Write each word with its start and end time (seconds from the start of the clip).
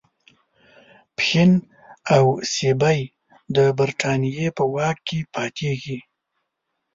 پښین 1.15 1.51
او 2.15 2.23
سیبی 2.53 2.99
د 3.55 3.57
برټانیې 3.77 4.47
په 4.57 4.63
واک 4.73 4.97
کې 5.07 5.19
پاتیږي. 5.33 5.97